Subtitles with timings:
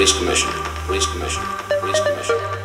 [0.00, 0.54] Police commissioner.
[0.86, 1.46] Police commissioner.
[1.78, 2.59] Police commissioner.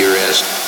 [0.00, 0.59] Your ass.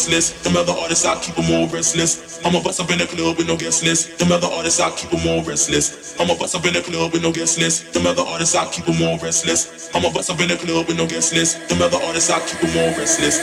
[0.00, 0.44] guest list.
[0.44, 2.40] Them other artists, I keep them all restless.
[2.44, 4.18] I'ma bust up in the club with no guest list.
[4.18, 6.18] Them other artists, I keep them all restless.
[6.18, 7.92] I'ma bust up in the club with no guest list.
[7.92, 9.90] Them other artists, I keep them all restless.
[9.94, 11.68] I'ma bust up in the club with no guest list.
[11.68, 13.36] Them other artists, I keep them all restless.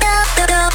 [0.46, 0.74] What?